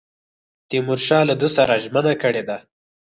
[0.69, 2.57] تیمورشاه له ده سره ژمنه کړې ده.